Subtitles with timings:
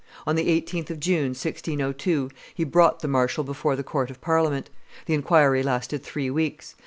[0.25, 4.71] On the 18th of June, 1602, he brought the marshal before the court of Parliament.
[5.05, 6.73] The inquiry lasted three weeks.